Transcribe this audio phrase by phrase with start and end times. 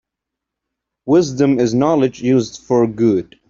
[1.05, 3.37] Wisdom is knowledge used for good.